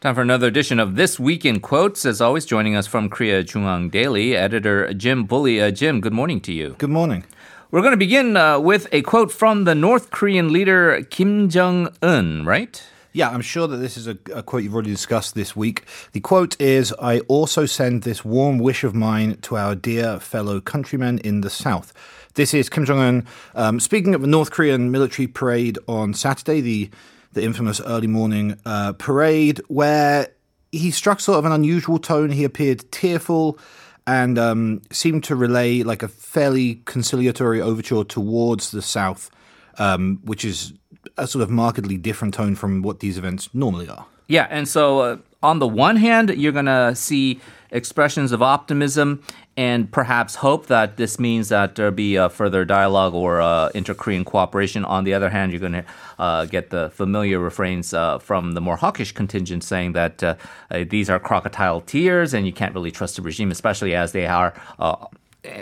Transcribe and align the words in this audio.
Time 0.00 0.14
for 0.14 0.22
another 0.22 0.46
edition 0.46 0.78
of 0.78 0.94
This 0.94 1.18
Week 1.18 1.44
in 1.44 1.58
Quotes. 1.58 2.06
As 2.06 2.20
always, 2.20 2.46
joining 2.46 2.76
us 2.76 2.86
from 2.86 3.10
Korea 3.10 3.42
JoongAng 3.42 3.90
Daily, 3.90 4.36
editor 4.36 4.94
Jim 4.94 5.24
Bulley. 5.24 5.60
Uh, 5.60 5.72
Jim, 5.72 6.00
good 6.00 6.12
morning 6.12 6.40
to 6.42 6.52
you. 6.52 6.76
Good 6.78 6.88
morning. 6.88 7.24
We're 7.72 7.80
going 7.80 7.94
to 7.94 7.96
begin 7.96 8.36
uh, 8.36 8.60
with 8.60 8.86
a 8.92 9.02
quote 9.02 9.32
from 9.32 9.64
the 9.64 9.74
North 9.74 10.10
Korean 10.12 10.52
leader 10.52 11.02
Kim 11.10 11.48
Jong 11.48 11.92
Un, 12.00 12.44
right? 12.44 12.80
Yeah, 13.12 13.30
I'm 13.30 13.40
sure 13.40 13.66
that 13.66 13.78
this 13.78 13.96
is 13.96 14.06
a, 14.06 14.16
a, 14.32 14.44
quote 14.44 14.62
you've 14.62 14.74
already 14.74 14.92
discussed 14.92 15.34
this 15.34 15.56
week. 15.56 15.82
The 16.12 16.20
quote 16.20 16.60
is 16.60 16.94
I 17.02 17.18
also 17.26 17.66
send 17.66 18.04
this 18.04 18.24
warm 18.24 18.60
wish 18.60 18.84
of 18.84 18.94
mine 18.94 19.38
to 19.42 19.56
our 19.56 19.74
dear 19.74 20.20
fellow 20.20 20.60
countrymen 20.60 21.18
in 21.24 21.40
the 21.40 21.50
South. 21.50 21.92
This 22.34 22.54
is 22.54 22.68
Kim 22.68 22.84
Jong 22.84 23.00
un 23.00 23.26
um, 23.56 23.80
speaking 23.80 24.14
at 24.14 24.20
the 24.20 24.28
North 24.28 24.52
Korean 24.52 24.92
military 24.92 25.26
parade 25.26 25.76
on 25.88 26.14
Saturday, 26.14 26.60
the 26.60 26.90
the 27.32 27.42
infamous 27.42 27.80
early 27.80 28.06
morning 28.06 28.58
uh, 28.64 28.92
parade, 28.94 29.60
where 29.68 30.28
he 30.72 30.90
struck 30.90 31.20
sort 31.20 31.38
of 31.38 31.44
an 31.44 31.52
unusual 31.52 31.98
tone. 31.98 32.30
He 32.30 32.44
appeared 32.44 32.90
tearful 32.90 33.58
and 34.06 34.38
um, 34.38 34.82
seemed 34.90 35.24
to 35.24 35.36
relay 35.36 35.82
like 35.82 36.02
a 36.02 36.08
fairly 36.08 36.76
conciliatory 36.86 37.60
overture 37.60 38.04
towards 38.04 38.70
the 38.70 38.80
South, 38.80 39.30
um, 39.78 40.20
which 40.24 40.44
is 40.44 40.72
a 41.16 41.26
sort 41.26 41.42
of 41.42 41.50
markedly 41.50 41.96
different 41.96 42.34
tone 42.34 42.54
from 42.54 42.82
what 42.82 43.00
these 43.00 43.18
events 43.18 43.50
normally 43.52 43.88
are. 43.88 44.06
Yeah, 44.26 44.46
and 44.50 44.68
so 44.68 45.00
uh, 45.00 45.16
on 45.42 45.58
the 45.58 45.66
one 45.66 45.96
hand, 45.96 46.30
you're 46.30 46.52
going 46.52 46.66
to 46.66 46.94
see 46.94 47.40
expressions 47.70 48.32
of 48.32 48.42
optimism 48.42 49.22
and 49.56 49.90
perhaps 49.90 50.36
hope 50.36 50.66
that 50.66 50.96
this 50.96 51.18
means 51.18 51.48
that 51.48 51.74
there'll 51.74 51.90
be 51.90 52.16
a 52.16 52.28
further 52.28 52.64
dialogue 52.64 53.14
or 53.14 53.40
uh, 53.40 53.68
inter-Korean 53.74 54.24
cooperation. 54.24 54.84
On 54.84 55.04
the 55.04 55.14
other 55.14 55.30
hand, 55.30 55.52
you're 55.52 55.60
going 55.60 55.72
to 55.72 55.84
uh, 56.18 56.44
get 56.44 56.70
the 56.70 56.90
familiar 56.90 57.38
refrains 57.38 57.92
uh, 57.92 58.18
from 58.18 58.52
the 58.52 58.60
more 58.60 58.76
hawkish 58.76 59.12
contingent 59.12 59.64
saying 59.64 59.92
that 59.92 60.22
uh, 60.22 60.36
uh, 60.70 60.84
these 60.88 61.10
are 61.10 61.18
crocodile 61.18 61.80
tears 61.80 62.32
and 62.34 62.46
you 62.46 62.52
can't 62.52 62.74
really 62.74 62.92
trust 62.92 63.16
the 63.16 63.22
regime, 63.22 63.50
especially 63.50 63.94
as 63.94 64.12
they 64.12 64.26
are 64.26 64.54
uh, 64.78 65.06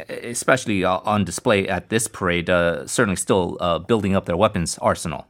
especially 0.08 0.84
on 0.84 1.24
display 1.24 1.68
at 1.68 1.90
this 1.90 2.08
parade, 2.08 2.48
certainly 2.48 3.14
still 3.14 3.56
building 3.86 4.16
up 4.16 4.24
their 4.24 4.36
weapons 4.36 4.78
arsenal. 4.78 5.26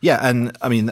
Yeah, 0.00 0.18
and 0.22 0.56
I 0.62 0.68
mean, 0.68 0.90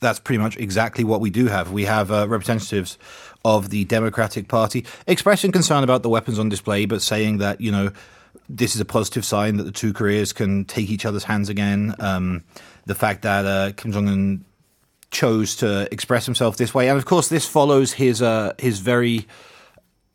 that's 0.00 0.18
pretty 0.18 0.38
much 0.38 0.56
exactly 0.56 1.04
what 1.04 1.20
we 1.20 1.30
do 1.30 1.46
have. 1.46 1.70
We 1.70 1.84
have 1.84 2.10
uh, 2.10 2.26
representatives 2.26 2.98
of 3.44 3.70
the 3.70 3.84
Democratic 3.84 4.48
Party 4.48 4.84
expressing 5.06 5.52
concern 5.52 5.82
about 5.84 6.02
the 6.02 6.08
weapons 6.08 6.38
on 6.38 6.48
display, 6.48 6.86
but 6.86 7.02
saying 7.02 7.38
that, 7.38 7.60
you 7.60 7.72
know, 7.72 7.90
this 8.48 8.74
is 8.74 8.80
a 8.80 8.84
positive 8.84 9.24
sign 9.24 9.56
that 9.56 9.64
the 9.64 9.72
two 9.72 9.92
Koreas 9.92 10.32
can 10.32 10.64
take 10.64 10.90
each 10.90 11.04
other's 11.06 11.24
hands 11.24 11.48
again. 11.48 11.94
Um, 11.98 12.44
the 12.86 12.94
fact 12.94 13.22
that 13.22 13.46
uh, 13.46 13.72
Kim 13.76 13.92
Jong 13.92 14.08
un 14.08 14.44
chose 15.10 15.56
to 15.56 15.88
express 15.92 16.26
himself 16.26 16.56
this 16.56 16.74
way, 16.74 16.88
and 16.88 16.98
of 16.98 17.04
course, 17.04 17.28
this 17.28 17.46
follows 17.46 17.92
his 17.92 18.22
uh, 18.22 18.52
his 18.58 18.80
very 18.80 19.26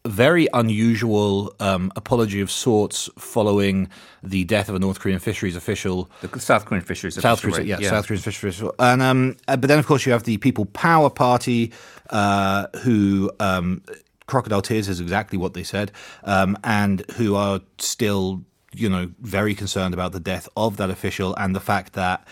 very 0.06 0.48
unusual 0.53 1.56
um, 1.59 1.92
apology 1.95 2.42
of 2.42 2.52
sorts 2.52 3.09
following 3.17 3.89
the 4.23 4.44
death 4.44 4.70
of 4.70 4.75
a 4.75 4.80
North 4.80 5.00
Korean 5.00 5.20
fisheries 5.20 5.56
official. 5.56 6.09
The 6.22 6.39
South 6.39 6.66
Korean 6.66 6.84
fisheries 6.84 7.16
South 7.16 7.39
official. 7.39 7.52
Korean, 7.52 7.70
right? 7.70 7.81
yeah, 7.81 7.84
yeah, 7.86 7.89
South 7.89 8.08
Korean 8.08 8.22
fisheries 8.22 8.56
official. 8.56 8.76
And, 8.80 9.02
um, 9.02 9.38
uh, 9.48 9.58
but 9.58 9.67
then, 9.67 9.80
of 9.80 9.88
course, 9.88 10.06
you 10.06 10.11
have 10.11 10.23
the 10.23 10.38
People 10.38 10.66
Power 10.66 11.09
Party, 11.09 11.72
uh, 12.09 12.67
who. 12.83 13.31
Um, 13.39 13.81
crocodile 14.28 14.64
tears 14.64 14.89
is 14.89 15.00
exactly 15.00 15.38
what 15.38 15.53
they 15.53 15.61
said, 15.61 15.92
um, 16.23 16.58
and 16.64 17.06
who 17.11 17.36
are 17.36 17.61
still, 17.78 18.44
you 18.73 18.89
know, 18.89 19.11
very 19.20 19.54
concerned 19.54 19.94
about 19.94 20.14
the 20.14 20.20
death 20.20 20.49
of 20.58 20.77
that 20.77 20.89
official 20.89 21.36
and 21.36 21.55
the 21.55 21.60
fact 21.60 21.94
that 21.94 22.27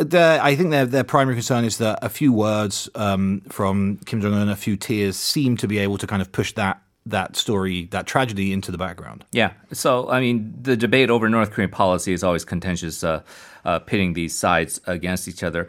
I 0.00 0.56
think 0.56 0.70
their 0.70 0.86
their 0.86 1.04
primary 1.04 1.36
concern 1.36 1.64
is 1.64 1.78
that 1.78 1.98
a 2.02 2.08
few 2.08 2.32
words 2.32 2.88
um, 2.94 3.42
from 3.50 3.98
Kim 4.06 4.22
Jong 4.22 4.32
Un, 4.32 4.48
a 4.48 4.56
few 4.56 4.76
tears, 4.76 5.16
seem 5.16 5.58
to 5.58 5.68
be 5.68 5.78
able 5.78 5.98
to 5.98 6.06
kind 6.06 6.22
of 6.22 6.32
push 6.32 6.52
that 6.54 6.80
that 7.06 7.36
story, 7.36 7.86
that 7.86 8.06
tragedy, 8.06 8.52
into 8.52 8.70
the 8.70 8.78
background. 8.78 9.24
Yeah. 9.32 9.52
So, 9.72 10.08
I 10.10 10.20
mean, 10.20 10.54
the 10.60 10.76
debate 10.76 11.10
over 11.10 11.28
North 11.28 11.50
Korean 11.50 11.70
policy 11.70 12.12
is 12.12 12.22
always 12.22 12.44
contentious, 12.44 13.02
uh, 13.02 13.22
uh, 13.64 13.78
pitting 13.78 14.12
these 14.14 14.34
sides 14.34 14.80
against 14.86 15.28
each 15.28 15.42
other. 15.42 15.68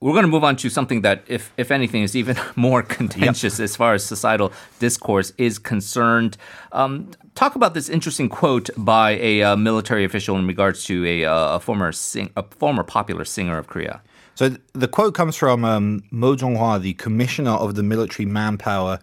We're 0.00 0.12
going 0.12 0.24
to 0.24 0.30
move 0.30 0.42
on 0.42 0.56
to 0.56 0.68
something 0.68 1.02
that, 1.02 1.22
if, 1.28 1.52
if 1.56 1.70
anything, 1.70 2.02
is 2.02 2.16
even 2.16 2.36
more 2.56 2.82
contentious 2.82 3.58
yep. 3.58 3.64
as 3.64 3.76
far 3.76 3.94
as 3.94 4.04
societal 4.04 4.52
discourse 4.80 5.32
is 5.38 5.60
concerned. 5.60 6.36
Um, 6.72 7.12
talk 7.36 7.54
about 7.54 7.74
this 7.74 7.88
interesting 7.88 8.28
quote 8.28 8.68
by 8.76 9.12
a 9.12 9.42
uh, 9.42 9.56
military 9.56 10.04
official 10.04 10.36
in 10.36 10.46
regards 10.46 10.84
to 10.86 11.06
a, 11.06 11.24
uh, 11.24 11.56
a 11.56 11.60
former 11.60 11.92
sing- 11.92 12.32
a 12.36 12.42
former 12.42 12.82
popular 12.82 13.24
singer 13.24 13.58
of 13.58 13.68
Korea. 13.68 14.02
So 14.34 14.56
the 14.72 14.88
quote 14.88 15.14
comes 15.14 15.36
from 15.36 15.64
um, 15.64 16.02
Mo 16.10 16.34
Jong-hwa, 16.34 16.80
the 16.80 16.94
commissioner 16.94 17.52
of 17.52 17.74
the 17.74 17.82
military 17.82 18.26
manpower 18.26 18.98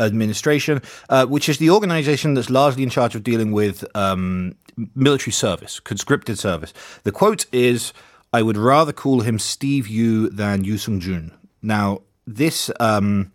Administration, 0.00 0.82
uh, 1.08 1.26
which 1.26 1.48
is 1.48 1.58
the 1.58 1.70
organization 1.70 2.34
that's 2.34 2.50
largely 2.50 2.82
in 2.82 2.90
charge 2.90 3.14
of 3.14 3.22
dealing 3.22 3.52
with 3.52 3.84
um, 3.96 4.54
military 4.94 5.32
service, 5.32 5.80
conscripted 5.80 6.38
service. 6.38 6.72
The 7.04 7.12
quote 7.12 7.46
is 7.52 7.92
I 8.32 8.42
would 8.42 8.56
rather 8.56 8.92
call 8.92 9.20
him 9.20 9.38
Steve 9.38 9.88
Yoo 9.88 10.28
than 10.30 10.64
Yoo 10.64 10.74
Seung 10.74 11.00
Jun. 11.00 11.32
Now, 11.62 12.02
this. 12.26 12.70
Um, 12.80 13.32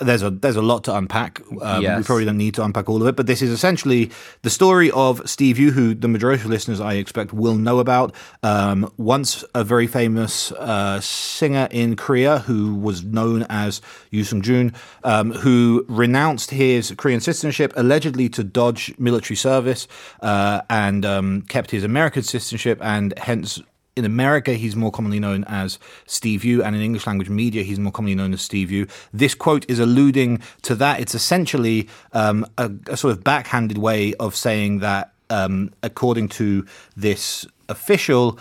there's 0.00 0.22
a 0.22 0.30
there's 0.30 0.56
a 0.56 0.62
lot 0.62 0.84
to 0.84 0.96
unpack. 0.96 1.40
Um, 1.60 1.82
yes. 1.82 1.98
We 1.98 2.04
probably 2.04 2.24
don't 2.24 2.36
need 2.36 2.54
to 2.54 2.64
unpack 2.64 2.88
all 2.88 3.00
of 3.00 3.08
it, 3.08 3.16
but 3.16 3.26
this 3.26 3.42
is 3.42 3.50
essentially 3.50 4.10
the 4.42 4.50
story 4.50 4.90
of 4.92 5.28
Steve 5.28 5.58
Yoo, 5.58 5.72
who 5.72 5.94
the 5.94 6.08
majority 6.08 6.42
of 6.42 6.50
listeners 6.50 6.80
I 6.80 6.94
expect 6.94 7.32
will 7.32 7.56
know 7.56 7.80
about. 7.80 8.14
Um, 8.42 8.92
once 8.96 9.44
a 9.54 9.64
very 9.64 9.86
famous 9.86 10.52
uh, 10.52 11.00
singer 11.00 11.68
in 11.70 11.96
Korea 11.96 12.40
who 12.40 12.74
was 12.74 13.02
known 13.02 13.44
as 13.48 13.80
Yoo 14.10 14.22
Seung 14.22 14.42
Jun, 14.42 14.72
um, 15.04 15.32
who 15.32 15.84
renounced 15.88 16.50
his 16.50 16.92
Korean 16.96 17.20
citizenship 17.20 17.72
allegedly 17.76 18.28
to 18.30 18.44
dodge 18.44 18.94
military 18.98 19.36
service 19.36 19.88
uh, 20.20 20.62
and 20.70 21.04
um, 21.04 21.42
kept 21.42 21.70
his 21.70 21.84
American 21.84 22.22
citizenship 22.22 22.78
and 22.82 23.18
hence 23.18 23.60
in 23.94 24.04
America, 24.04 24.54
he's 24.54 24.74
more 24.74 24.90
commonly 24.90 25.20
known 25.20 25.44
as 25.44 25.78
Steve 26.06 26.44
Yoo, 26.44 26.62
and 26.62 26.74
in 26.74 26.82
English 26.82 27.06
language 27.06 27.28
media, 27.28 27.62
he's 27.62 27.78
more 27.78 27.92
commonly 27.92 28.14
known 28.14 28.32
as 28.32 28.40
Steve 28.40 28.70
Yoo. 28.70 28.86
This 29.12 29.34
quote 29.34 29.68
is 29.68 29.78
alluding 29.78 30.40
to 30.62 30.74
that. 30.76 31.00
It's 31.00 31.14
essentially 31.14 31.88
um, 32.12 32.46
a, 32.56 32.70
a, 32.88 32.96
sort 32.96 33.12
of 33.12 33.22
backhanded 33.22 33.78
way 33.78 34.14
of 34.14 34.34
saying 34.34 34.78
that, 34.78 35.12
um, 35.28 35.72
according 35.82 36.28
to 36.30 36.64
this 36.96 37.46
official, 37.68 38.38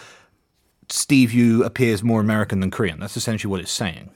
Steve 0.90 1.34
Yoo 1.34 1.64
appears 1.64 2.02
more 2.02 2.22
American 2.22 2.62
than 2.62 2.72
Korean. 2.72 3.00
That's 3.00 3.18
essentially 3.18 3.52
what 3.52 3.60
it's 3.60 3.72
saying. 3.72 4.10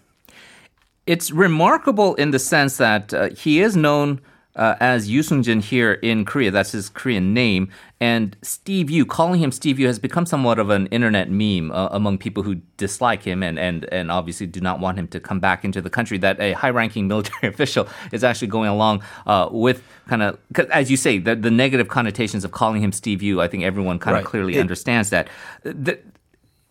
It's 1.05 1.31
remarkable 1.31 2.15
in 2.15 2.31
the 2.31 2.39
sense 2.39 2.77
that 2.77 3.13
uh, 3.13 3.29
he 3.29 3.61
is 3.61 3.75
known 3.75 4.21
uh, 4.55 4.75
as 4.79 5.09
Yoo 5.09 5.21
Seung-jun 5.21 5.59
here 5.59 5.93
in 5.93 6.25
Korea. 6.25 6.51
That's 6.51 6.71
his 6.71 6.89
Korean 6.89 7.33
name. 7.33 7.69
And 7.99 8.35
Steve 8.41 8.89
Yoo, 8.89 9.05
calling 9.05 9.41
him 9.41 9.51
Steve 9.51 9.79
Yoo 9.79 9.87
has 9.87 9.99
become 9.99 10.25
somewhat 10.25 10.59
of 10.59 10.69
an 10.69 10.87
internet 10.87 11.29
meme 11.29 11.71
uh, 11.71 11.89
among 11.91 12.17
people 12.17 12.43
who 12.43 12.55
dislike 12.77 13.23
him 13.23 13.43
and, 13.43 13.57
and, 13.57 13.85
and 13.91 14.11
obviously 14.11 14.47
do 14.47 14.61
not 14.61 14.79
want 14.79 14.97
him 14.97 15.07
to 15.09 15.19
come 15.19 15.39
back 15.39 15.65
into 15.65 15.81
the 15.81 15.89
country. 15.89 16.17
That 16.17 16.39
a 16.39 16.53
high 16.53 16.69
ranking 16.69 17.07
military 17.09 17.51
official 17.53 17.87
is 18.11 18.23
actually 18.23 18.47
going 18.47 18.69
along 18.69 19.03
uh, 19.25 19.49
with 19.51 19.83
kind 20.07 20.23
of, 20.23 20.39
as 20.71 20.91
you 20.91 20.97
say, 20.97 21.19
the, 21.19 21.35
the 21.35 21.51
negative 21.51 21.87
connotations 21.87 22.43
of 22.43 22.51
calling 22.51 22.81
him 22.81 22.91
Steve 22.91 23.21
Yoo. 23.21 23.41
I 23.41 23.47
think 23.47 23.63
everyone 23.63 23.99
kind 23.99 24.17
of 24.17 24.23
right. 24.23 24.29
clearly 24.29 24.57
it, 24.57 24.61
understands 24.61 25.09
that. 25.09 25.27
The, 25.63 25.99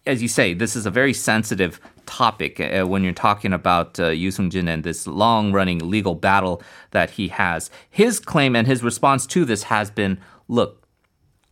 as 0.07 0.21
you 0.21 0.29
say, 0.29 0.53
this 0.53 0.77
is 0.77 0.87
a 0.87 0.91
very 0.91 1.15
sensitive 1.15 1.81
topic 2.07 2.61
uh, 2.61 2.85
when 2.85 3.03
you're 3.03 3.13
talking 3.13 3.53
about 3.53 3.99
uh, 3.99 4.09
Yoo 4.09 4.31
Seung-jun 4.31 4.69
and 4.69 4.85
this 4.85 5.07
long-running 5.07 5.79
legal 5.91 6.15
battle 6.15 6.63
that 6.91 7.11
he 7.11 7.29
has. 7.29 7.71
His 7.91 8.21
claim 8.21 8.55
and 8.57 8.67
his 8.67 8.83
response 8.83 9.27
to 9.29 9.45
this 9.45 9.65
has 9.65 9.91
been, 9.91 10.21
look, 10.49 10.87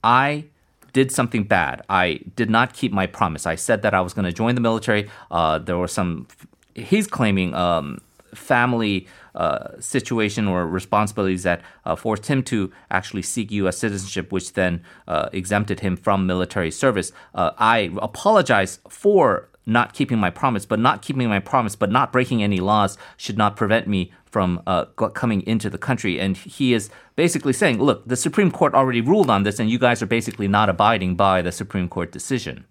I 0.03 0.47
did 0.93 1.11
something 1.11 1.45
bad. 1.45 1.83
I 1.89 2.21
did 2.37 2.51
not 2.51 2.75
keep 2.75 2.93
my 2.93 3.07
promise. 3.07 3.47
I 3.47 3.55
said 3.55 3.83
that 3.83 3.95
I 3.95 4.01
was 4.01 4.13
going 4.13 4.27
to 4.27 4.33
join 4.33 4.55
the 4.55 4.61
military. 4.61 5.11
Uh, 5.31 5.59
there 5.59 5.79
were 5.79 5.89
some, 5.89 6.29
he's 6.75 7.07
claiming 7.07 7.55
um, 7.55 7.99
family 8.35 9.07
uh, 9.35 9.81
situation 9.81 10.47
or 10.47 10.67
responsibilities 10.67 11.43
that 11.43 11.63
uh, 11.85 11.97
forced 11.97 12.27
him 12.27 12.43
to 12.43 12.71
actually 12.91 13.23
seek 13.23 13.51
U.S. 13.53 13.79
citizenship, 13.79 14.33
which 14.33 14.53
then 14.53 14.83
uh, 15.09 15.29
exempted 15.33 15.81
him 15.81 15.97
from 15.97 16.27
military 16.27 16.71
service. 16.71 17.13
Uh, 17.35 17.53
I 17.59 17.91
apologize 18.01 18.81
for 18.89 19.49
not 19.67 19.95
keeping 19.95 20.19
my 20.19 20.31
promise, 20.31 20.67
but 20.67 20.79
not 20.79 21.03
keeping 21.03 21.29
my 21.29 21.39
promise, 21.39 21.77
but 21.77 21.91
not 21.91 22.13
breaking 22.13 22.43
any 22.43 22.59
laws 22.59 22.99
should 23.17 23.39
not 23.39 23.57
prevent 23.57 23.87
me 23.87 24.13
from 24.25 24.63
uh, 24.67 24.85
coming 24.87 25.43
into 25.47 25.71
the 25.71 25.79
country. 25.79 26.19
And 26.19 26.37
he 26.37 26.73
is 26.73 26.91
basically 27.17 27.53
saying, 27.53 27.81
look, 27.81 28.07
the 28.07 28.17
Supreme 28.17 28.51
Court 28.51 28.75
already 28.75 29.01
ruled 29.01 29.31
on 29.31 29.43
this, 29.43 29.59
and 29.59 29.71
you 29.71 29.79
guys 29.79 30.03
are 30.03 30.07
basically 30.07 30.49
not 30.49 30.69
abiding 30.69 31.17
by 31.17 31.43
the 31.43 31.53
Supreme 31.53 31.89
Court 31.89 32.11
decision. 32.11 32.65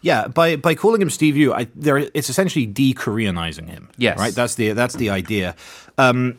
Yeah, 0.00 0.28
by 0.28 0.56
by 0.56 0.74
calling 0.74 1.00
him 1.00 1.10
Steve 1.10 1.36
Yoo, 1.36 1.52
I, 1.52 1.66
there 1.74 1.96
it's 1.96 2.28
essentially 2.28 2.66
de-Koreanizing 2.66 3.68
him. 3.68 3.88
Yes, 3.96 4.18
right. 4.18 4.34
That's 4.34 4.54
the 4.54 4.72
that's 4.72 4.94
the 4.96 5.08
idea. 5.08 5.56
Um, 5.96 6.36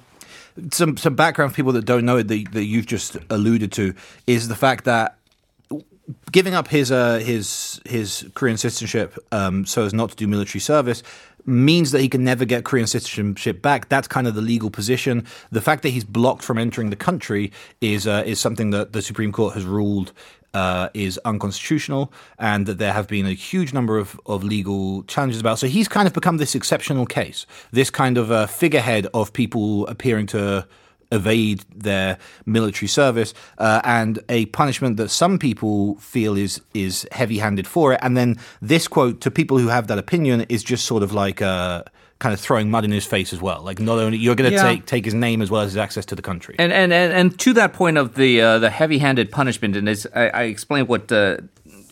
some 0.71 0.97
some 0.97 1.15
background 1.15 1.51
for 1.51 1.55
people 1.55 1.71
that 1.73 1.85
don't 1.85 2.05
know 2.05 2.17
it 2.17 2.27
that, 2.27 2.51
that 2.51 2.65
you've 2.65 2.85
just 2.85 3.17
alluded 3.29 3.71
to 3.73 3.93
is 4.27 4.47
the 4.47 4.55
fact 4.55 4.85
that 4.85 5.17
giving 6.31 6.53
up 6.53 6.67
his 6.67 6.91
uh, 6.91 7.19
his 7.19 7.81
his 7.85 8.29
Korean 8.35 8.57
citizenship 8.57 9.17
um, 9.31 9.65
so 9.65 9.85
as 9.85 9.93
not 9.93 10.09
to 10.11 10.15
do 10.15 10.27
military 10.27 10.59
service 10.59 11.03
means 11.45 11.91
that 11.91 12.01
he 12.01 12.09
can 12.09 12.23
never 12.23 12.43
get 12.43 12.63
Korean 12.63 12.87
citizenship 12.87 13.61
back. 13.61 13.87
That's 13.89 14.07
kind 14.07 14.27
of 14.27 14.33
the 14.33 14.41
legal 14.41 14.71
position. 14.71 15.25
The 15.51 15.61
fact 15.61 15.83
that 15.83 15.89
he's 15.89 16.03
blocked 16.03 16.43
from 16.43 16.57
entering 16.57 16.89
the 16.89 16.95
country 16.95 17.51
is 17.81 18.07
uh, 18.07 18.23
is 18.25 18.39
something 18.39 18.71
that 18.71 18.93
the 18.93 19.01
Supreme 19.01 19.31
Court 19.31 19.53
has 19.53 19.65
ruled 19.65 20.11
uh, 20.55 20.89
is 20.93 21.19
unconstitutional 21.25 22.11
and 22.39 22.65
that 22.65 22.77
there 22.77 22.93
have 22.93 23.07
been 23.07 23.25
a 23.25 23.33
huge 23.33 23.73
number 23.73 23.97
of, 23.97 24.19
of 24.25 24.43
legal 24.43 25.03
challenges 25.03 25.41
about. 25.41 25.59
So 25.59 25.67
he's 25.67 25.89
kind 25.89 26.07
of 26.07 26.13
become 26.13 26.37
this 26.37 26.55
exceptional 26.55 27.05
case, 27.05 27.45
this 27.71 27.89
kind 27.89 28.17
of 28.17 28.31
uh, 28.31 28.47
figurehead 28.47 29.07
of 29.13 29.33
people 29.33 29.85
appearing 29.87 30.27
to 30.27 30.65
evade 31.11 31.63
their 31.75 32.17
military 32.45 32.87
service 32.87 33.33
uh, 33.57 33.81
and 33.83 34.19
a 34.29 34.45
punishment 34.47 34.97
that 34.97 35.09
some 35.09 35.37
people 35.37 35.95
feel 35.95 36.35
is 36.37 36.61
is 36.73 37.07
heavy-handed 37.11 37.67
for 37.67 37.93
it. 37.93 37.99
And 38.01 38.15
then 38.17 38.37
this 38.61 38.87
quote 38.87 39.21
to 39.21 39.31
people 39.31 39.57
who 39.57 39.67
have 39.67 39.87
that 39.87 39.97
opinion 39.97 40.41
is 40.49 40.63
just 40.63 40.85
sort 40.85 41.03
of 41.03 41.11
like 41.13 41.41
uh, 41.41 41.83
kind 42.19 42.33
of 42.33 42.39
throwing 42.39 42.71
mud 42.71 42.85
in 42.85 42.91
his 42.91 43.05
face 43.05 43.33
as 43.33 43.41
well. 43.41 43.61
Like 43.61 43.79
not 43.79 43.99
only 43.99 44.17
you're 44.17 44.35
going 44.35 44.49
to 44.49 44.55
Yeah. 44.55 44.63
take 44.63 44.85
take 44.85 45.05
his 45.05 45.13
name 45.13 45.41
as 45.41 45.51
well 45.51 45.61
as 45.61 45.71
his 45.73 45.77
access 45.77 46.05
to 46.05 46.15
the 46.15 46.21
country. 46.21 46.55
And 46.57 46.71
and 46.71 46.91
and, 46.93 47.13
and 47.13 47.39
to 47.39 47.53
that 47.53 47.73
point 47.73 47.97
of 47.97 48.15
the 48.15 48.41
uh, 48.41 48.59
the 48.59 48.69
heavy-handed 48.69 49.31
punishment, 49.31 49.75
and 49.75 49.87
it's, 49.89 50.07
I, 50.15 50.27
I 50.29 50.43
explained 50.43 50.87
what 50.87 51.11
uh, 51.11 51.37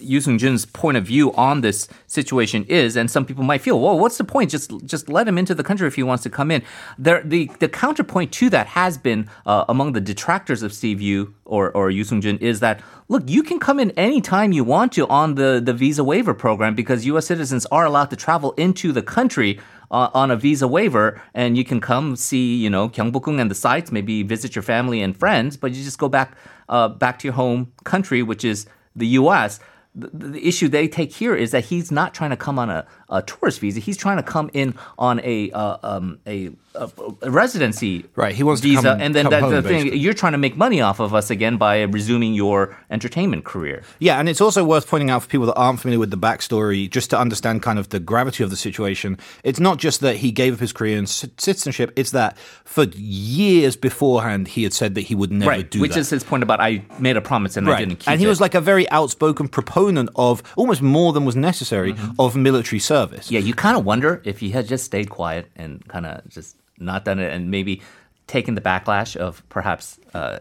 Yoo 0.04 0.20
Seung 0.20 0.38
Jun's 0.38 0.66
point 0.66 0.98
of 0.98 1.06
view 1.06 1.34
on 1.34 1.62
this 1.62 1.88
situation 2.08 2.66
is, 2.66 2.96
and 2.96 3.10
some 3.10 3.26
people 3.26 3.44
might 3.44 3.62
feel, 3.62 3.80
well, 3.80 3.98
what's 3.98 4.18
the 4.18 4.24
point? 4.24 4.52
Just 4.52 4.72
just 4.86 5.10
let 5.10 5.28
him 5.28 5.38
into 5.38 5.56
the 5.56 5.64
country 5.64 5.88
if 5.88 5.96
he 5.96 6.04
wants 6.04 6.24
to 6.24 6.30
come 6.30 6.52
in. 6.52 6.64
There, 6.98 7.22
the 7.24 7.50
the 7.60 7.70
counterpoint 7.70 8.32
to 8.34 8.50
that 8.50 8.68
has 8.68 8.98
been 8.98 9.30
uh, 9.46 9.66
among 9.70 9.94
the 9.94 10.02
detractors 10.02 10.64
of 10.64 10.74
Steve 10.74 11.02
Yoo 11.02 11.34
or 11.46 11.72
or 11.72 11.90
Yoo 11.90 12.04
Seung 12.04 12.22
Jun 12.22 12.38
is 12.38 12.60
that 12.60 12.82
look, 13.08 13.24
you 13.28 13.44
can 13.44 13.60
come 13.60 13.80
in 13.80 13.92
anytime 13.92 14.52
you 14.52 14.64
want 14.64 14.92
to 14.94 15.08
on 15.08 15.36
the 15.36 15.62
the 15.64 15.74
visa 15.74 16.04
waiver 16.04 16.34
program 16.34 16.76
because 16.76 17.06
U.S. 17.06 17.26
citizens 17.26 17.66
are 17.68 17.86
allowed 17.86 18.10
to 18.10 18.16
travel 18.16 18.52
into 18.54 18.92
the 18.92 19.02
country 19.02 19.60
uh, 19.94 20.10
on 20.14 20.32
a 20.32 20.36
visa 20.36 20.68
waiver, 20.68 21.22
and 21.36 21.56
you 21.56 21.64
can 21.64 21.80
come 21.80 22.16
see, 22.16 22.56
you 22.56 22.70
know, 22.70 22.90
Gyeongbokgung 22.90 23.40
and 23.40 23.50
the 23.50 23.56
sites, 23.56 23.92
maybe 23.92 24.24
visit 24.24 24.56
your 24.56 24.64
family 24.64 25.02
and 25.02 25.16
friends, 25.16 25.56
but 25.56 25.72
you 25.72 25.84
just 25.84 26.00
go 26.00 26.10
back, 26.10 26.36
uh, 26.68 26.90
back 26.90 27.20
to 27.20 27.28
your 27.28 27.36
home 27.36 27.72
country, 27.84 28.24
which 28.24 28.44
is 28.44 28.66
the 28.96 29.08
U.S. 29.08 29.60
The, 29.96 30.10
the 30.30 30.48
issue 30.48 30.68
they 30.68 30.88
take 30.88 31.14
here 31.14 31.36
is 31.36 31.52
that 31.52 31.66
he's 31.66 31.92
not 31.92 32.14
trying 32.14 32.32
to 32.32 32.38
come 32.38 32.58
on 32.58 32.70
a, 32.70 32.86
a 33.14 33.22
tourist 33.22 33.60
visa. 33.62 33.80
He's 33.80 33.96
trying 33.98 34.18
to 34.18 34.24
come 34.24 34.50
in 34.54 34.74
on 34.98 35.22
a 35.24 35.52
uh, 35.52 35.78
um, 35.84 36.20
a, 36.28 36.50
a, 36.76 36.90
residency 37.30 38.06
Right, 38.16 38.34
he 38.36 38.44
wants 38.44 38.62
to 38.62 38.68
visa, 38.68 38.82
come- 38.82 39.02
and 39.02 39.14
then 39.16 39.26
come 39.26 39.32
that, 39.32 39.42
home, 39.44 39.52
the 39.54 39.62
thing 39.62 39.72
basically. 39.84 40.00
you're 40.00 40.14
trying 40.14 40.32
to 40.32 40.38
make 40.38 40.58
money 40.58 40.82
off 40.82 41.00
of 41.00 41.14
us 41.14 41.30
again 41.30 41.58
by 41.58 41.82
resuming 41.84 42.34
your 42.34 42.76
entertainment 42.90 43.46
career. 43.46 43.84
Yeah, 44.00 44.20
and 44.20 44.28
it's 44.28 44.42
also 44.42 44.64
worth 44.66 44.88
pointing 44.88 45.10
out 45.12 45.22
for 45.24 45.30
people 45.30 45.46
that 45.48 45.54
aren't 45.56 45.80
familiar 45.80 46.00
with 46.00 46.12
the 46.12 46.18
backstory, 46.18 46.90
just 46.90 47.10
to 47.12 47.20
understand 47.20 47.62
kind 47.62 47.78
of 47.80 47.90
the 47.90 48.00
gravity 48.00 48.44
of 48.44 48.50
the 48.50 48.56
situation. 48.58 49.18
It's 49.44 49.60
not 49.60 49.78
just 49.78 50.02
that 50.02 50.18
he 50.18 50.32
gave 50.32 50.54
up 50.56 50.60
his 50.60 50.74
Korean 50.74 51.06
citizenship; 51.06 51.94
it's 51.96 52.12
that 52.12 52.38
for 52.66 52.86
years 52.86 53.76
beforehand 53.76 54.48
he 54.48 54.64
had 54.64 54.74
said 54.74 54.96
that 54.96 55.02
he 55.02 55.16
would 55.16 55.32
never 55.32 55.50
right, 55.52 55.70
do 55.70 55.80
which 55.82 55.94
that. 55.94 56.00
is 56.00 56.10
his 56.10 56.24
point 56.24 56.44
about 56.44 56.60
I 56.60 56.84
made 57.00 57.18
a 57.18 57.22
promise 57.22 57.58
and 57.58 57.70
I 57.70 57.78
didn't 57.80 57.98
keep 57.98 58.08
it. 58.08 58.12
and 58.12 58.20
he 58.20 58.26
it. 58.26 58.30
was 58.30 58.42
like 58.42 58.56
a 58.56 58.62
very 58.62 58.90
outspoken 58.90 59.48
proponent 59.48 60.10
of 60.16 60.42
almost 60.56 60.82
more 60.82 61.14
than 61.14 61.26
was 61.26 61.36
necessary 61.36 61.94
Mm-hmm. 61.94 62.20
of 62.20 62.36
military 62.36 62.80
service. 62.80 63.03
Yeah, 63.32 63.40
you 63.40 63.54
kind 63.54 63.78
of 63.78 63.86
wonder 63.86 64.22
if 64.24 64.40
he 64.40 64.50
had 64.52 64.68
just 64.68 64.86
stayed 64.86 65.10
quiet 65.10 65.50
and 65.56 65.86
kind 65.88 66.06
of 66.06 66.28
just 66.30 66.58
not 66.80 67.06
done 67.06 67.20
it 67.20 67.32
and 67.32 67.52
maybe 67.52 67.82
taken 68.28 68.56
the 68.56 68.62
backlash 68.62 69.16
of 69.16 69.48
perhaps 69.50 70.00
uh, 70.14 70.40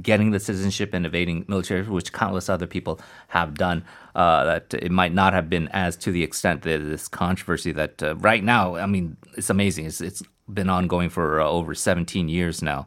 getting 0.00 0.30
the 0.30 0.40
citizenship 0.40 0.94
and 0.94 1.04
evading 1.04 1.44
military, 1.48 1.82
which 1.82 2.12
countless 2.12 2.48
other 2.48 2.66
people 2.66 3.00
have 3.28 3.54
done, 3.54 3.84
uh, 4.14 4.44
that 4.44 4.74
it 4.74 4.90
might 4.90 5.12
not 5.12 5.32
have 5.32 5.50
been 5.50 5.68
as 5.68 5.96
to 5.96 6.12
the 6.12 6.22
extent 6.22 6.62
that 6.62 6.78
this 6.78 7.08
controversy 7.08 7.72
that 7.72 8.02
uh, 8.02 8.16
right 8.16 8.42
now, 8.42 8.76
I 8.76 8.86
mean, 8.86 9.16
it's 9.36 9.50
amazing. 9.50 9.86
It's, 9.86 10.00
it's 10.00 10.22
been 10.52 10.68
ongoing 10.68 11.10
for 11.10 11.40
uh, 11.40 11.48
over 11.48 11.74
17 11.74 12.28
years 12.28 12.62
now. 12.62 12.86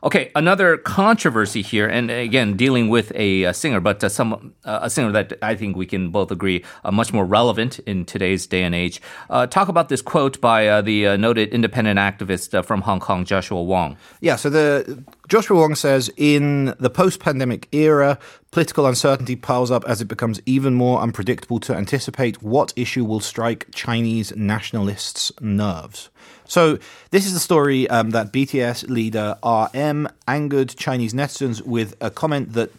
Okay, 0.00 0.30
another 0.36 0.76
controversy 0.76 1.60
here, 1.60 1.88
and 1.88 2.08
again 2.08 2.56
dealing 2.56 2.88
with 2.88 3.10
a, 3.16 3.46
uh 3.46 3.52
singer, 3.52 3.80
but 3.80 4.04
uh, 4.04 4.08
some 4.08 4.54
uh, 4.64 4.80
a 4.82 4.90
singer 4.90 5.10
that 5.10 5.32
I 5.42 5.56
think 5.56 5.76
we 5.76 5.86
can 5.86 6.10
both 6.10 6.30
agree 6.30 6.64
uh, 6.84 6.92
much 6.92 7.12
more 7.12 7.24
relevant 7.24 7.80
in 7.80 8.04
today's 8.04 8.46
day 8.46 8.62
and 8.62 8.74
age. 8.74 9.00
Uh, 9.28 9.48
talk 9.48 9.68
about 9.68 9.88
this 9.88 10.00
quote 10.00 10.40
by 10.40 10.68
uh, 10.68 10.82
the 10.82 11.08
uh, 11.08 11.16
noted 11.16 11.48
independent 11.48 11.98
activist 11.98 12.64
from 12.64 12.82
Hong 12.82 13.00
Kong, 13.00 13.24
Joshua 13.24 13.60
Wong. 13.60 13.96
Yeah, 14.20 14.36
so 14.36 14.50
the 14.50 15.02
Joshua 15.28 15.58
Wong 15.58 15.74
says 15.74 16.10
in 16.16 16.74
the 16.80 16.88
post-pandemic 16.88 17.68
era, 17.70 18.18
political 18.50 18.86
uncertainty 18.86 19.36
piles 19.36 19.70
up 19.70 19.84
as 19.84 20.00
it 20.00 20.06
becomes 20.06 20.40
even 20.46 20.72
more 20.72 21.00
unpredictable 21.02 21.60
to 21.60 21.74
anticipate 21.74 22.42
what 22.42 22.72
issue 22.76 23.04
will 23.04 23.20
strike 23.20 23.66
Chinese 23.74 24.34
nationalists' 24.34 25.30
nerves. 25.38 26.08
So 26.46 26.78
this 27.10 27.26
is 27.26 27.34
the 27.34 27.40
story 27.40 27.86
um, 27.90 28.08
that 28.10 28.32
BTS 28.32 28.88
leader 28.88 29.36
RM 29.44 30.08
angered 30.26 30.70
Chinese 30.70 31.12
netizens 31.12 31.60
with 31.60 31.94
a 32.00 32.10
comment 32.10 32.54
that 32.54 32.70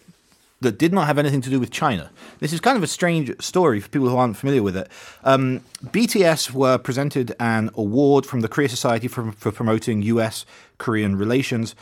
that 0.62 0.78
did 0.78 0.92
not 0.92 1.08
have 1.08 1.18
anything 1.18 1.40
to 1.40 1.50
do 1.50 1.58
with 1.58 1.72
China. 1.72 2.10
This 2.40 2.52
is 2.52 2.60
kind 2.60 2.76
of 2.76 2.84
a 2.84 2.88
strange 2.88 3.32
story 3.42 3.80
for 3.80 3.88
people 3.88 4.10
who 4.10 4.18
aren't 4.18 4.36
familiar 4.36 4.62
with 4.62 4.76
it. 4.76 4.90
Um, 5.24 5.62
BTS 5.86 6.52
were 6.52 6.78
presented 6.78 7.34
an 7.40 7.70
award 7.76 8.26
from 8.26 8.42
the 8.42 8.50
Korea 8.50 8.68
Society 8.68 9.08
for, 9.08 9.32
for 9.32 9.54
promoting 9.54 10.02
US 10.02 10.46
Korean 10.78 11.16
relations. 11.16 11.76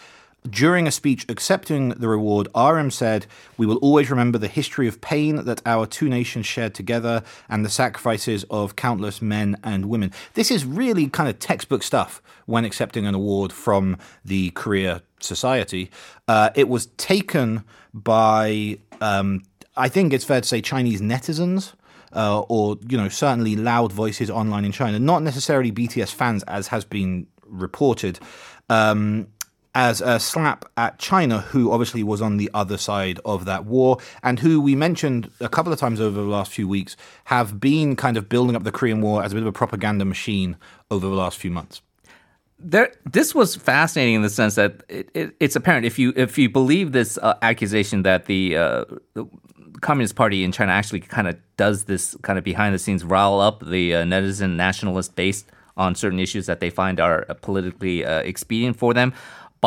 During 0.50 0.88
a 0.88 0.92
speech 0.92 1.26
accepting 1.28 1.90
the 1.90 2.08
reward, 2.08 2.48
RM 2.56 2.92
said, 2.92 3.26
We 3.58 3.66
will 3.66 3.78
always 3.78 4.10
remember 4.10 4.38
the 4.38 4.48
history 4.48 4.88
of 4.88 5.02
pain 5.02 5.44
that 5.46 5.62
our 5.66 5.86
two 5.86 6.08
nations 6.08 6.46
shared 6.46 6.74
together 6.74 7.24
and 7.50 7.66
the 7.66 7.70
sacrifices 7.70 8.46
of 8.50 8.76
countless 8.76 9.22
men 9.22 9.58
and 9.64 9.88
women. 9.88 10.14
This 10.36 10.50
is 10.50 10.66
really 10.66 11.08
kind 11.08 11.28
of 11.28 11.40
textbook 11.40 11.84
stuff 11.84 12.22
when 12.46 12.66
accepting 12.66 13.06
an 13.06 13.16
award 13.16 13.52
from 13.52 13.98
the 14.24 14.52
Korea 14.52 15.02
Society. 15.20 15.90
Uh, 16.28 16.52
it 16.56 16.70
was 16.70 16.86
taken 16.98 17.64
by, 17.94 18.78
um, 19.02 19.44
I 19.76 19.90
think 19.90 20.14
it's 20.14 20.26
fair 20.26 20.42
to 20.42 20.48
say, 20.48 20.62
Chinese 20.62 21.02
netizens. 21.02 21.74
Uh, 22.16 22.40
or 22.48 22.78
you 22.88 22.98
know 22.98 23.10
certainly 23.10 23.58
loud 23.58 23.92
voices 23.92 24.30
online 24.30 24.64
in 24.64 24.72
China, 24.72 24.98
not 24.98 25.22
necessarily 25.24 25.74
BTS 25.74 26.14
fans, 26.14 26.42
as 26.44 26.68
has 26.70 26.86
been 26.86 27.28
reported. 27.46 28.18
Um, 28.70 29.28
as 29.78 30.02
a 30.02 30.20
slap 30.20 30.66
at 30.76 30.98
China, 30.98 31.42
who 31.42 31.72
obviously 31.72 32.02
was 32.02 32.20
on 32.20 32.38
the 32.38 32.50
other 32.52 32.78
side 32.78 33.20
of 33.24 33.46
that 33.46 33.66
war, 33.66 34.00
and 34.24 34.40
who 34.40 34.60
we 34.60 34.76
mentioned 34.76 35.30
a 35.40 35.48
couple 35.48 35.72
of 35.72 35.78
times 35.78 36.02
over 36.02 36.20
the 36.20 36.28
last 36.28 36.52
few 36.52 36.68
weeks 36.68 36.98
have 37.26 37.60
been 37.60 37.96
kind 37.96 38.18
of 38.18 38.28
building 38.28 38.56
up 38.56 38.64
the 38.64 38.72
Korean 38.72 39.02
War 39.02 39.24
as 39.24 39.34
a 39.34 39.36
bit 39.36 39.44
of 39.44 39.48
a 39.48 39.52
propaganda 39.52 40.04
machine 40.04 40.58
over 40.90 41.06
the 41.06 41.14
last 41.14 41.38
few 41.38 41.52
months. 41.52 41.84
there 42.58 42.92
this 43.06 43.36
was 43.36 43.56
fascinating 43.56 44.16
in 44.16 44.24
the 44.24 44.32
sense 44.32 44.56
that 44.56 44.82
it, 44.90 45.12
it, 45.14 45.36
it's 45.40 45.56
apparent 45.56 45.86
if 45.86 46.00
you 46.00 46.12
if 46.16 46.40
you 46.40 46.50
believe 46.50 46.92
this 46.92 47.20
uh, 47.20 47.36
accusation 47.44 48.02
that 48.02 48.26
the, 48.26 48.58
uh, 48.58 48.84
the 49.14 49.28
Communist 49.82 50.16
Party 50.16 50.44
in 50.44 50.52
China 50.52 50.72
actually 50.72 51.02
kind 51.02 51.28
of 51.28 51.38
does 51.56 51.84
this 51.84 52.16
kind 52.24 52.40
of 52.40 52.44
behind 52.44 52.74
the 52.74 52.80
scenes 52.80 53.04
rile 53.04 53.40
up 53.40 53.64
the 53.64 53.94
uh, 53.94 54.04
netizen 54.04 54.56
nationalist 54.56 55.16
based 55.16 55.46
on 55.78 55.94
certain 55.94 56.20
issues 56.20 56.48
that 56.48 56.60
they 56.60 56.72
find 56.72 57.00
are 57.00 57.26
uh, 57.30 57.36
politically 57.36 58.04
uh, 58.04 58.20
expedient 58.22 58.76
for 58.76 58.96
them. 58.96 59.14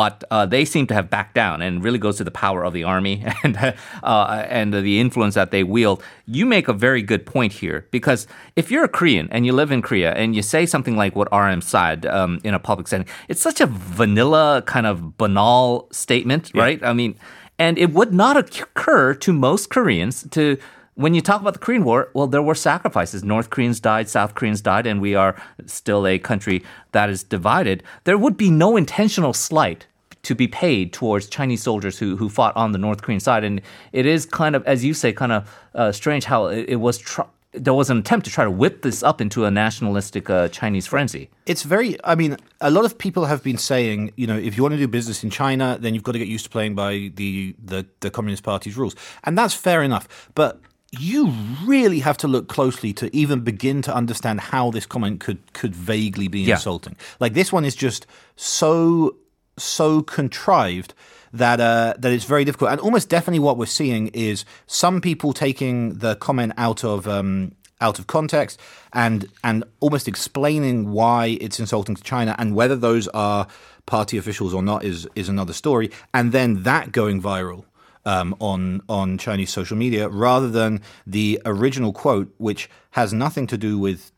But 0.01 0.23
uh, 0.31 0.47
they 0.47 0.65
seem 0.65 0.87
to 0.87 0.95
have 0.95 1.11
backed 1.11 1.35
down, 1.35 1.61
and 1.61 1.83
really 1.83 1.99
goes 1.99 2.17
to 2.17 2.23
the 2.23 2.31
power 2.31 2.63
of 2.63 2.73
the 2.73 2.83
army 2.83 3.23
and 3.43 3.55
uh, 4.01 4.45
and 4.49 4.73
the 4.73 4.99
influence 4.99 5.35
that 5.35 5.51
they 5.51 5.63
wield. 5.63 6.01
You 6.25 6.47
make 6.47 6.67
a 6.67 6.73
very 6.73 7.03
good 7.03 7.23
point 7.23 7.53
here 7.53 7.85
because 7.91 8.25
if 8.55 8.71
you're 8.71 8.83
a 8.83 8.89
Korean 8.89 9.27
and 9.29 9.45
you 9.45 9.53
live 9.53 9.71
in 9.71 9.83
Korea 9.83 10.13
and 10.13 10.35
you 10.35 10.41
say 10.41 10.65
something 10.65 10.95
like 10.95 11.15
what 11.15 11.27
RM 11.31 11.61
said 11.61 12.07
um, 12.07 12.41
in 12.43 12.55
a 12.55 12.59
public 12.59 12.87
setting, 12.87 13.05
it's 13.27 13.41
such 13.41 13.61
a 13.61 13.67
vanilla 13.67 14.63
kind 14.65 14.87
of 14.87 15.19
banal 15.19 15.87
statement, 15.91 16.49
right? 16.55 16.83
I 16.83 16.93
mean, 16.93 17.13
and 17.59 17.77
it 17.77 17.91
would 17.93 18.11
not 18.11 18.35
occur 18.37 19.13
to 19.13 19.31
most 19.31 19.69
Koreans 19.69 20.25
to 20.31 20.57
when 20.95 21.13
you 21.13 21.21
talk 21.21 21.41
about 21.41 21.53
the 21.53 21.59
Korean 21.59 21.83
War, 21.83 22.09
well, 22.15 22.27
there 22.27 22.41
were 22.41 22.55
sacrifices. 22.55 23.23
North 23.23 23.49
Koreans 23.49 23.79
died, 23.79 24.09
South 24.09 24.33
Koreans 24.35 24.61
died, 24.61 24.85
and 24.87 24.99
we 24.99 25.15
are 25.15 25.35
still 25.67 26.05
a 26.07 26.19
country 26.19 26.63
that 26.91 27.09
is 27.09 27.23
divided. 27.23 27.83
There 28.03 28.17
would 28.17 28.35
be 28.35 28.49
no 28.49 28.75
intentional 28.75 29.33
slight 29.33 29.85
to 30.23 30.35
be 30.35 30.47
paid 30.47 30.93
towards 30.93 31.27
Chinese 31.27 31.63
soldiers 31.63 31.97
who, 31.99 32.15
who 32.17 32.29
fought 32.29 32.55
on 32.55 32.71
the 32.71 32.77
North 32.77 33.01
Korean 33.01 33.19
side. 33.19 33.43
And 33.43 33.61
it 33.91 34.05
is 34.05 34.25
kind 34.25 34.55
of, 34.55 34.63
as 34.65 34.83
you 34.85 34.93
say, 34.93 35.11
kind 35.13 35.31
of 35.31 35.49
uh, 35.75 35.91
strange 35.91 36.25
how 36.25 36.45
it, 36.47 36.65
it 36.69 36.75
was. 36.77 36.97
Tr- 36.99 37.21
there 37.53 37.73
was 37.73 37.89
an 37.89 37.97
attempt 37.97 38.25
to 38.25 38.31
try 38.31 38.45
to 38.45 38.49
whip 38.51 38.81
this 38.81 39.03
up 39.03 39.19
into 39.19 39.43
a 39.43 39.51
nationalistic 39.51 40.29
uh, 40.29 40.47
Chinese 40.47 40.87
frenzy. 40.87 41.29
It's 41.45 41.63
very, 41.63 41.97
I 42.05 42.15
mean, 42.15 42.37
a 42.61 42.71
lot 42.71 42.85
of 42.85 42.97
people 42.97 43.25
have 43.25 43.43
been 43.43 43.57
saying, 43.57 44.13
you 44.15 44.25
know, 44.25 44.37
if 44.37 44.55
you 44.55 44.63
want 44.63 44.71
to 44.71 44.77
do 44.77 44.87
business 44.87 45.21
in 45.21 45.31
China, 45.31 45.77
then 45.77 45.93
you've 45.93 46.03
got 46.03 46.13
to 46.13 46.19
get 46.19 46.29
used 46.29 46.45
to 46.45 46.49
playing 46.49 46.75
by 46.75 47.11
the, 47.15 47.53
the, 47.61 47.85
the 47.99 48.09
Communist 48.09 48.43
Party's 48.43 48.77
rules. 48.77 48.95
And 49.25 49.37
that's 49.37 49.53
fair 49.53 49.83
enough. 49.83 50.29
But 50.33 50.61
you 50.97 51.33
really 51.65 51.99
have 51.99 52.15
to 52.19 52.27
look 52.29 52.47
closely 52.47 52.93
to 52.93 53.13
even 53.13 53.41
begin 53.41 53.81
to 53.81 53.93
understand 53.93 54.39
how 54.39 54.71
this 54.71 54.85
comment 54.85 55.19
could 55.19 55.39
could 55.53 55.73
vaguely 55.75 56.27
be 56.29 56.41
Yeah. 56.41 56.55
insulting. 56.55 56.95
Like 57.19 57.33
this 57.33 57.51
one 57.51 57.65
is 57.65 57.75
just 57.75 58.05
so 58.35 59.15
so 59.63 60.01
contrived 60.01 60.93
that 61.33 61.59
uh, 61.59 61.93
that 61.97 62.11
it's 62.11 62.25
very 62.25 62.45
difficult. 62.45 62.71
And 62.71 62.81
almost 62.81 63.09
definitely 63.09 63.39
what 63.39 63.57
we're 63.57 63.65
seeing 63.65 64.07
is 64.09 64.45
some 64.67 65.01
people 65.01 65.33
taking 65.33 65.99
the 65.99 66.15
comment 66.15 66.53
out 66.57 66.83
of 66.83 67.07
um, 67.07 67.53
out 67.79 67.99
of 67.99 68.07
context 68.07 68.59
and 68.93 69.27
and 69.43 69.63
almost 69.79 70.07
explaining 70.07 70.91
why 70.91 71.37
it's 71.41 71.59
insulting 71.59 71.95
to 71.95 72.03
China 72.03 72.35
and 72.37 72.55
whether 72.55 72.75
those 72.75 73.07
are 73.09 73.47
party 73.85 74.17
officials 74.17 74.53
or 74.53 74.61
not 74.61 74.83
is 74.83 75.07
is 75.15 75.29
another 75.29 75.53
story. 75.53 75.89
And 76.13 76.31
then 76.31 76.63
that 76.63 76.91
going 76.91 77.21
viral. 77.21 77.65
Um, 78.03 78.35
on 78.39 78.81
on 78.89 79.19
Chinese 79.19 79.51
social 79.51 79.77
media, 79.77 80.09
rather 80.09 80.49
than 80.49 80.81
the 81.05 81.39
original 81.45 81.93
quote, 81.93 82.33
which 82.39 82.67
has 82.89 83.13
nothing 83.13 83.45
to 83.45 83.59
do 83.59 83.77
with 83.77 84.11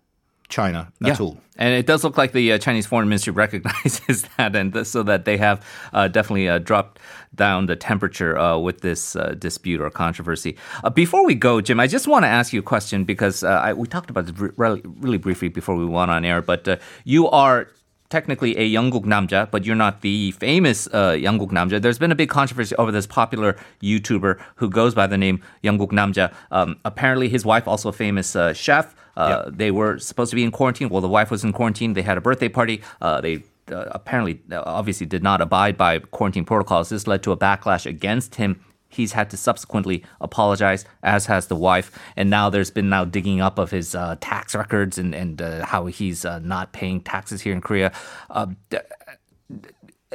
China 0.53 0.91
at 1.03 1.19
all. 1.19 1.38
And 1.57 1.74
it 1.74 1.86
does 1.86 2.03
look 2.03 2.17
like 2.17 2.31
the 2.31 2.53
uh, 2.53 2.57
Chinese 2.60 2.86
Foreign 2.86 3.10
Ministry 3.10 3.33
recognizes 3.45 4.25
that, 4.38 4.55
and 4.55 4.72
th- 4.74 4.86
so 4.86 5.01
that 5.03 5.25
they 5.25 5.38
have 5.38 5.65
uh, 5.93 6.07
definitely 6.07 6.48
uh, 6.48 6.60
dropped 6.60 7.00
down 7.33 7.65
the 7.65 7.75
temperature 7.75 8.38
uh, 8.38 8.57
with 8.57 8.81
this 8.81 9.15
uh, 9.15 9.36
dispute 9.38 9.81
or 9.81 9.89
controversy. 9.89 10.55
Uh, 10.83 10.89
before 10.89 11.25
we 11.25 11.33
go, 11.33 11.62
Jim, 11.62 11.79
I 11.79 11.88
just 11.88 12.07
want 12.07 12.24
to 12.24 12.29
ask 12.29 12.53
you 12.53 12.60
a 12.60 12.63
question 12.75 13.03
because 13.03 13.43
I, 13.43 13.74
we 13.74 13.88
talked 13.88 14.10
about 14.12 14.27
this 14.27 14.36
really, 14.57 14.81
really 14.86 15.17
briefly 15.17 15.50
before 15.50 15.75
we 15.75 15.86
went 15.86 16.12
on 16.12 16.24
air, 16.24 16.41
but 16.41 16.79
you 17.03 17.27
are 17.29 17.69
technically 18.13 18.55
a 18.58 18.65
Yangguk 18.75 19.05
Namja, 19.05 19.50
but 19.50 19.65
you're 19.65 19.75
not 19.75 20.01
the 20.01 20.32
famous 20.34 20.86
uh, 20.88 21.17
Namja. 21.58 21.82
There's 21.82 21.98
been 21.98 22.12
a 22.12 22.15
big 22.24 22.29
controversy 22.29 22.75
over 22.75 22.91
this 22.91 23.08
popular 23.08 23.58
YouTuber 23.82 24.39
who 24.58 24.70
goes 24.70 24.93
by 24.93 25.08
the 25.08 25.17
name 25.17 25.41
Yangguk 25.63 25.91
Namja. 25.91 26.32
Um, 26.51 26.77
apparently, 26.86 27.27
his 27.27 27.43
wife, 27.43 27.67
also 27.67 27.89
a 27.89 27.93
famous 27.93 28.36
uh, 28.36 28.53
chef, 28.53 28.96
uh, 29.17 29.46
yep. 29.46 29.58
they 29.58 29.72
were 29.72 29.98
supposed 29.98 30.29
to 30.29 30.36
be 30.36 30.43
in 30.43 30.51
quarantine. 30.51 30.89
Well, 30.89 31.01
the 31.01 31.15
wife 31.20 31.32
was 31.32 31.43
in 31.43 31.53
quarantine. 31.53 31.93
They 31.93 32.03
had 32.03 32.17
a 32.20 32.22
birthday 32.22 32.50
party. 32.50 32.84
Uh, 33.01 33.20
they 33.20 33.43
uh, 33.72 33.86
apparently, 34.00 34.39
obviously, 34.51 35.08
did 35.08 35.24
not 35.24 35.41
abide 35.41 35.75
by 35.75 35.98
quarantine 35.98 36.46
protocols. 36.46 36.89
This 36.89 37.08
led 37.08 37.24
to 37.24 37.32
a 37.32 37.38
backlash 37.38 37.88
against 37.88 38.36
him 38.36 38.63
he's 38.93 39.13
had 39.13 39.29
to 39.31 39.38
subsequently 39.38 40.03
apologize, 40.21 40.85
as 41.01 41.25
has 41.25 41.47
the 41.47 41.55
wife. 41.55 41.97
And 42.15 42.29
now 42.29 42.50
there's 42.50 42.71
been 42.71 42.89
now 42.89 43.05
digging 43.05 43.41
up 43.41 43.59
of 43.59 43.71
his 43.71 43.95
uh, 43.95 44.15
tax 44.21 44.55
records 44.55 44.97
and 44.97 45.13
and 45.13 45.41
uh, 45.41 45.65
how 45.65 45.88
he's 45.88 46.25
uh, 46.25 46.39
not 46.39 46.73
paying 46.73 47.01
taxes 47.01 47.41
here 47.41 47.53
in 47.53 47.62
Korea. 47.62 47.91
Uh, 48.29 48.47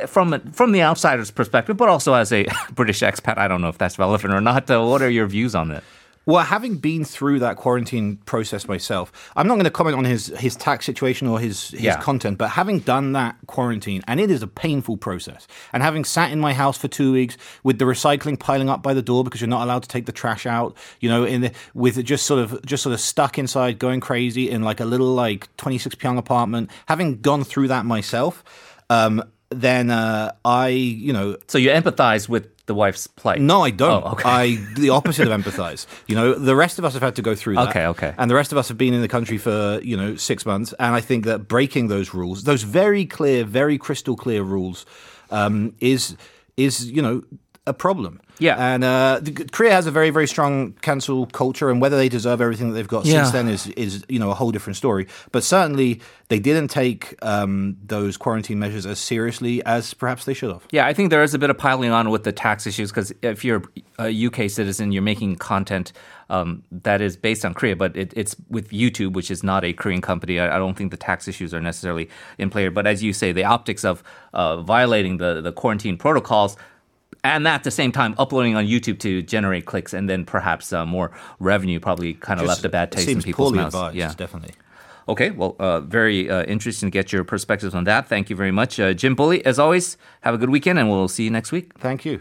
from 0.07 0.41
from 0.53 0.73
the 0.73 0.83
outsider's 0.83 1.31
perspective, 1.31 1.77
but 1.77 1.89
also 1.89 2.15
as 2.15 2.33
a 2.33 2.47
British 2.75 3.01
expat, 3.01 3.39
I 3.39 3.49
don't 3.49 3.61
know 3.61 3.69
if 3.69 3.79
that's 3.79 3.99
relevant 3.99 4.33
or 4.33 4.41
not. 4.41 4.71
Uh, 4.71 4.85
what 4.85 5.03
are 5.03 5.11
your 5.11 5.27
views 5.27 5.55
on 5.55 5.69
that? 5.69 5.83
Well, 6.29 6.45
having 6.45 6.77
been 6.77 7.07
through 7.07 7.39
that 7.39 7.57
quarantine 7.57 8.19
process 8.27 8.69
myself, 8.69 9.33
I'm 9.35 9.49
not 9.49 9.55
going 9.55 9.65
to 9.65 9.71
comment 9.71 9.97
on 9.97 10.05
his 10.05 10.27
his 10.27 10.57
tax 10.57 10.85
situation 10.85 11.27
or 11.27 11.41
his 11.41 11.71
his 11.71 11.81
yeah. 11.81 12.03
content, 12.03 12.37
but 12.37 12.49
having 12.49 12.81
done 12.81 13.13
that 13.13 13.37
quarantine, 13.47 14.03
and 14.07 14.21
it 14.21 14.31
is 14.31 14.43
a 14.43 14.47
painful 14.47 14.99
process, 14.99 15.49
and 15.73 15.83
having 15.83 16.05
sat 16.05 16.31
in 16.31 16.39
my 16.39 16.53
house 16.53 16.77
for 16.77 16.87
two 16.87 17.15
weeks 17.15 17.39
with 17.63 17.79
the 17.79 17.87
recycling 17.87 18.39
piling 18.39 18.69
up 18.69 18.83
by 18.83 18.93
the 18.93 19.01
door 19.01 19.25
because 19.25 19.41
you're 19.41 19.49
not 19.49 19.63
allowed 19.63 19.85
to 19.85 19.89
take 19.89 20.05
the 20.05 20.13
trash 20.13 20.45
out, 20.45 20.77
you 21.01 21.09
know, 21.09 21.25
in 21.25 21.41
the, 21.41 21.53
with 21.73 22.05
just 22.05 22.27
sort 22.27 22.41
of 22.41 22.63
just 22.67 22.83
sort 22.83 22.93
of 22.93 23.01
stuck 23.01 23.39
inside, 23.39 23.79
going 23.79 24.01
crazy 24.01 24.51
in 24.51 24.63
like 24.63 24.81
a 24.81 24.85
little 24.85 25.15
like 25.15 25.49
26 25.57 25.95
pyong 25.95 26.19
apartment, 26.19 26.69
having 26.85 27.23
gone 27.23 27.43
through 27.43 27.69
that 27.69 27.87
myself. 27.87 28.45
Um, 28.91 29.25
then 29.49 29.89
uh, 29.89 30.33
I, 30.45 30.69
you 30.69 31.15
know. 31.15 31.39
So 31.47 31.57
you 31.57 31.71
empathize 31.71 32.29
with 32.29 32.49
the 32.69 32.75
wife's 32.75 33.09
plight? 33.09 33.41
No, 33.41 33.63
I 33.63 33.71
don't. 33.71 34.05
Oh, 34.05 34.13
okay. 34.13 34.29
I 34.29 34.55
the 34.77 34.91
opposite 34.91 35.27
of 35.27 35.41
empathize. 35.41 35.87
You 36.07 36.15
know, 36.15 36.35
the 36.35 36.55
rest 36.55 36.79
of 36.79 36.85
us 36.85 36.93
have 36.93 37.03
had 37.03 37.17
to 37.17 37.23
go 37.23 37.35
through 37.35 37.57
that. 37.57 37.71
Okay, 37.71 37.87
okay. 37.87 38.15
And 38.17 38.31
the 38.31 38.37
rest 38.37 38.53
of 38.53 38.59
us 38.59 38.69
have 38.69 38.79
been 38.79 38.95
in 38.95 39.03
the 39.03 39.09
country 39.09 39.39
for 39.39 39.81
you 39.83 39.97
know 39.97 40.15
six 40.15 40.47
months, 40.47 40.73
and 40.79 40.95
I 40.95 41.01
think 41.01 41.25
that 41.25 41.49
breaking 41.49 41.89
those 41.89 42.15
rules, 42.15 42.45
those 42.45 42.63
very 42.63 43.05
clear, 43.05 43.43
very 43.45 43.77
crystal 43.77 44.15
clear 44.15 44.43
rules, 44.45 44.87
um, 45.31 45.75
is 45.81 46.17
is 46.57 46.89
you 46.89 47.03
know 47.03 47.25
a 47.69 47.75
problem. 47.75 48.21
Yeah. 48.39 48.57
And 48.57 48.85
uh, 48.85 49.21
Korea 49.53 49.73
has 49.73 49.87
a 49.87 49.91
very, 49.91 50.11
very 50.11 50.27
strong 50.27 50.73
cancel 50.81 51.27
culture, 51.27 51.71
and 51.71 51.81
whether 51.81 51.97
they 51.97 52.09
deserve 52.09 52.41
everything 52.41 52.69
that 52.69 52.75
they've 52.75 52.89
got 52.89 53.05
yeah. 53.05 53.23
since 53.23 53.33
then 53.33 53.49
is, 53.49 53.67
is, 53.69 54.05
you 54.09 54.19
know, 54.19 54.31
a 54.31 54.35
whole 54.35 54.53
different 54.53 54.77
story. 54.77 55.07
But 55.33 55.45
certainly, 55.45 56.01
they 56.29 56.39
didn't 56.39 56.69
take 56.69 57.15
um, 57.23 57.77
those 57.85 58.17
quarantine 58.17 58.59
measures 58.59 58.87
as 58.87 58.99
seriously 58.99 59.65
as 59.65 59.93
perhaps 59.95 60.25
they 60.25 60.35
should 60.35 60.53
have. 60.53 60.67
Yeah, 60.71 60.87
I 60.87 60.95
think 60.95 61.11
there 61.11 61.23
is 61.23 61.35
a 61.35 61.39
bit 61.39 61.51
of 61.51 61.59
piling 61.59 61.91
on 61.91 62.11
with 62.11 62.25
the 62.25 62.33
tax 62.33 62.67
issues 62.67 62.91
because 62.91 63.13
if 63.23 63.45
you're 63.45 63.63
a 63.99 64.27
UK 64.27 64.49
citizen, 64.51 64.93
you're 64.93 65.03
making 65.03 65.37
content 65.37 65.93
um, 66.31 66.63
that 66.71 67.01
is 67.01 67.17
based 67.17 67.45
on 67.45 67.55
Korea, 67.55 67.75
but 67.75 67.97
it, 67.97 68.13
it's 68.15 68.37
with 68.51 68.71
YouTube, 68.71 69.15
which 69.15 69.31
is 69.31 69.43
not 69.43 69.65
a 69.65 69.73
Korean 69.73 70.01
company. 70.03 70.39
I, 70.39 70.57
I, 70.57 70.59
don't 70.59 70.77
think 70.77 70.91
the 70.91 70.99
tax 70.99 71.27
issues 71.27 71.55
are 71.55 71.61
necessarily 71.61 72.11
in 72.37 72.51
play. 72.51 72.69
But 72.69 72.87
as 72.87 73.03
you 73.03 73.15
say, 73.15 73.33
the 73.33 73.45
optics 73.45 73.85
of 73.85 74.03
uh, 74.35 74.61
violating 74.61 75.17
the, 75.17 75.41
the 75.41 75.53
quarantine 75.53 75.97
protocols 75.97 76.57
and 77.25 77.47
at 77.47 77.65
the 77.65 77.71
same 77.71 77.93
time 77.93 78.15
uploading 78.19 78.55
on 78.55 78.67
YouTube 78.67 78.99
to 79.01 79.23
generate 79.23 79.67
clicks 79.67 79.93
and 79.93 80.09
then 80.09 80.25
perhaps 80.25 80.73
uh, 80.73 80.87
more 80.87 81.11
revenue 81.41 81.81
probably 81.81 82.15
kind 82.15 82.41
of 82.41 82.47
left 82.47 82.65
a 82.65 82.69
bad 82.69 82.93
taste 82.93 83.09
in 83.09 83.23
people's 83.23 83.53
mouths. 83.53 83.75
Advised, 83.75 83.97
yeah, 83.97 84.13
definitely. 84.17 84.55
Okay, 85.09 85.31
well, 85.31 85.57
uh, 85.59 85.81
very 85.81 86.29
uh, 86.29 86.45
interesting 86.45 86.91
to 86.91 86.93
get 86.93 87.13
your 87.13 87.25
perspectives 87.25 87.75
on 87.75 87.85
that. 87.85 88.09
Thank 88.09 88.29
you 88.29 88.37
very 88.37 88.53
much, 88.53 88.79
uh, 88.79 88.93
Jim 88.93 89.15
Bulley. 89.15 89.45
As 89.47 89.59
always, 89.59 89.97
have 90.21 90.35
a 90.35 90.39
good 90.39 90.51
weekend, 90.51 90.79
and 90.79 90.91
we'll 90.91 91.09
see 91.09 91.25
you 91.25 91.31
next 91.31 91.51
week. 91.51 91.73
Thank 91.79 92.05
you. 92.05 92.21